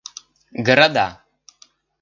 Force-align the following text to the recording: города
города 0.61 1.05